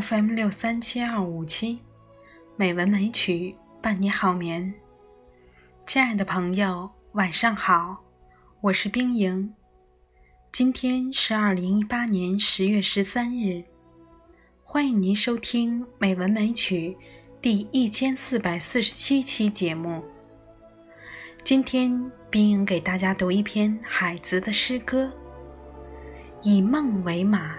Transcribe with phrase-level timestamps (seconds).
[0.00, 1.78] FM 六三七二五七，
[2.56, 4.74] 美文美曲伴你好眠。
[5.86, 8.02] 亲爱的朋友，晚上好，
[8.60, 9.54] 我是冰莹。
[10.50, 13.62] 今天是二零一八年十月十三日，
[14.64, 16.96] 欢迎您收听《美文美曲》
[17.40, 20.02] 第一千四百四十七期节目。
[21.44, 25.04] 今天，冰莹给大家读一篇海子的诗歌，
[26.42, 27.54] 《以梦为马》。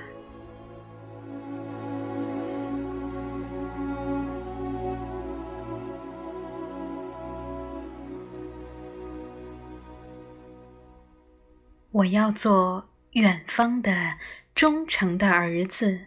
[11.96, 14.18] 我要做远方的
[14.54, 15.98] 忠诚的儿子，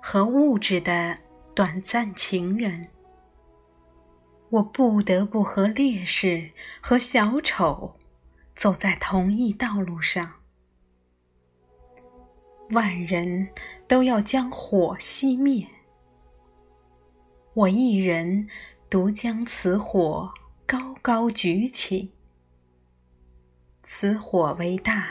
[0.00, 1.16] 和物质的
[1.54, 2.88] 短暂情人。
[4.50, 7.94] 我不得不和烈士和小丑
[8.56, 10.32] 走在同一道路上。
[12.70, 13.48] 万人
[13.86, 15.68] 都要将火熄灭，
[17.54, 18.48] 我一人
[18.90, 20.34] 独将此火
[20.66, 22.11] 高高举起。
[24.02, 25.06] 此火为大，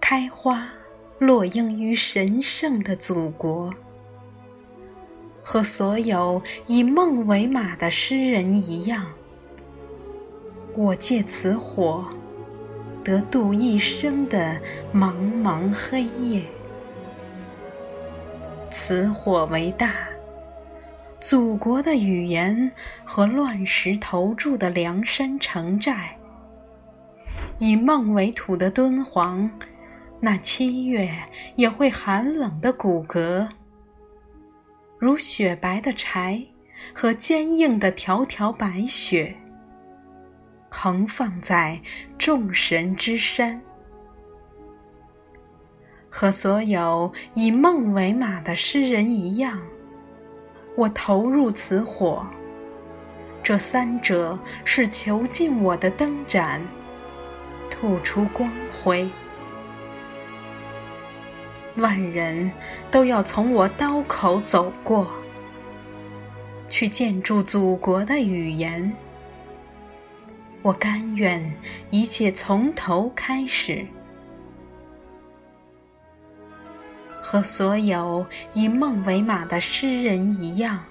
[0.00, 0.66] 开花
[1.18, 3.70] 落英于神圣的祖国，
[5.42, 9.04] 和所有以梦为马的诗人一样，
[10.74, 12.02] 我借此火
[13.04, 14.58] 得度一生的
[14.94, 16.46] 茫茫黑夜。
[18.70, 19.92] 此火为大，
[21.20, 22.72] 祖国的语言
[23.04, 26.16] 和乱石投注的梁山城寨。
[27.58, 29.50] 以梦为土的敦煌，
[30.20, 31.10] 那七月
[31.54, 33.48] 也会寒冷的骨骼，
[34.98, 36.44] 如雪白的柴
[36.94, 39.34] 和坚硬的条条白雪，
[40.68, 41.80] 横放在
[42.18, 43.60] 众神之山。
[46.10, 49.60] 和所有以梦为马的诗人一样，
[50.76, 52.26] 我投入此火。
[53.42, 56.60] 这三者是囚禁我的灯盏。
[57.70, 59.08] 吐出光辉，
[61.76, 62.50] 万人
[62.90, 65.06] 都要从我刀口走过，
[66.68, 68.92] 去建筑祖国的语言。
[70.62, 71.54] 我甘愿
[71.90, 73.86] 一切从头开始，
[77.22, 80.82] 和所有以梦为马的诗人一样，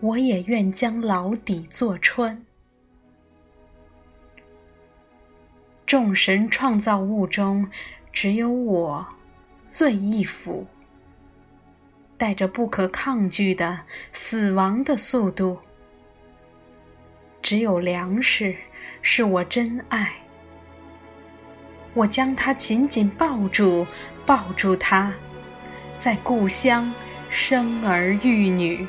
[0.00, 2.40] 我也愿将牢底坐穿。
[5.92, 7.68] 众神创造物中，
[8.14, 9.06] 只有我
[9.68, 10.66] 最易腐，
[12.16, 13.78] 带着不可抗拒的
[14.10, 15.58] 死亡的速度。
[17.42, 18.56] 只有粮食
[19.02, 20.10] 是我真爱，
[21.92, 23.86] 我将它紧紧抱住，
[24.24, 25.12] 抱住它，
[25.98, 26.90] 在故乡
[27.28, 28.86] 生儿育女，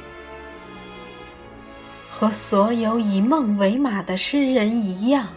[2.10, 5.28] 和所有以梦为马的诗人一样。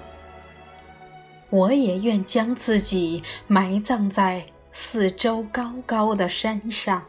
[1.51, 7.05] 我也愿将自己埋葬在四周高高的山上，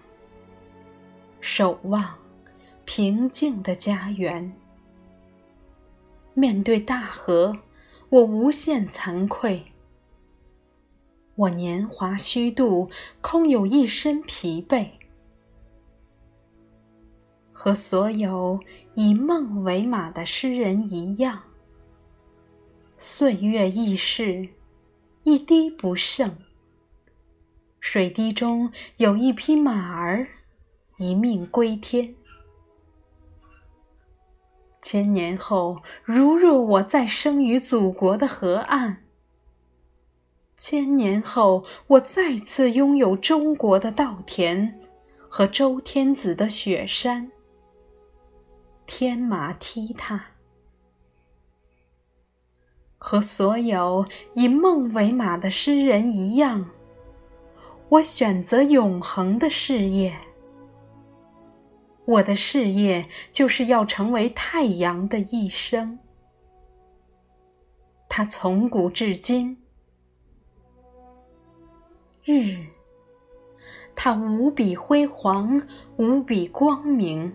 [1.42, 2.16] 守望
[2.86, 4.54] 平静的家园。
[6.34, 7.58] 面对大河，
[8.10, 9.66] 我无限惭愧。
[11.36, 12.90] 我年华虚度，
[13.22, 14.88] 空有一身疲惫。
[17.52, 18.60] 和所有
[18.94, 21.42] 以梦为马的诗人一样。
[23.00, 24.50] 岁月易逝，
[25.22, 26.36] 一滴不剩。
[27.80, 30.28] 水滴中有一匹马儿，
[30.98, 32.16] 一命归天。
[34.82, 38.96] 千年后，如若我再生于祖国的河岸；
[40.58, 44.82] 千年后，我再次拥有中国的稻田
[45.30, 47.32] 和周天子的雪山，
[48.88, 50.37] 天马踢踏。
[53.08, 56.70] 和所有以梦为马的诗人一样，
[57.88, 60.14] 我选择永恒的事业。
[62.04, 65.98] 我的事业就是要成为太阳的一生。
[68.10, 69.58] 它从古至今，
[72.26, 72.58] 日，
[73.96, 75.62] 它无比辉煌，
[75.96, 77.34] 无比光明。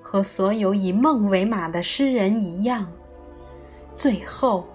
[0.00, 2.90] 和所有以梦为马的诗人一样。
[3.92, 4.66] 最后，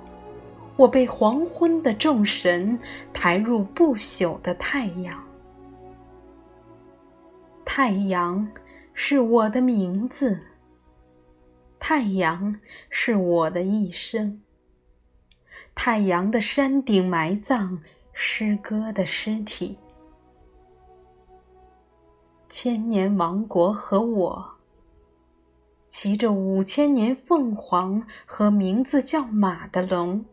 [0.76, 2.78] 我被黄昏的众神
[3.14, 5.24] 抬入不朽的太阳。
[7.64, 8.48] 太阳
[8.94, 10.40] 是我的名字，
[11.80, 12.60] 太阳
[12.90, 14.42] 是我的一生。
[15.74, 17.82] 太阳的山顶埋葬
[18.14, 19.78] 诗歌的尸体，
[22.50, 24.55] 千年王国和我，
[25.98, 30.26] 骑着五千年凤凰和名字叫马的龙，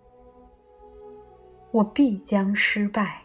[1.70, 3.22] 我必将失败。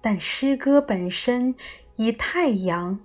[0.00, 1.54] 但诗歌本身
[1.96, 2.98] 以太阳，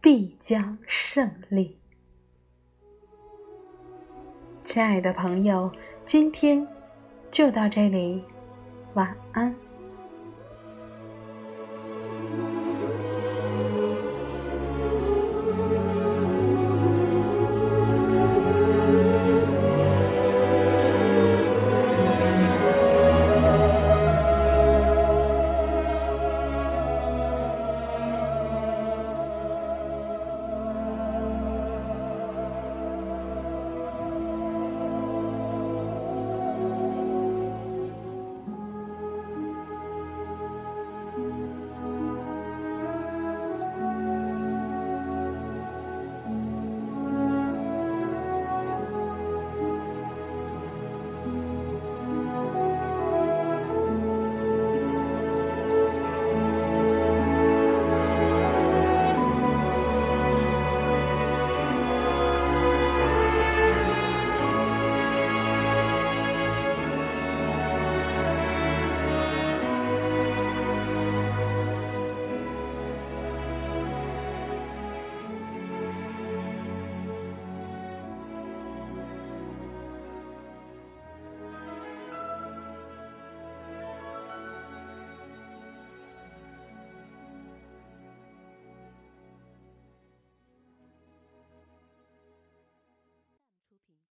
[0.00, 1.78] 必将胜利。
[4.64, 5.70] 亲爱的朋友，
[6.06, 6.66] 今天
[7.30, 8.24] 就到这里，
[8.94, 9.54] 晚安。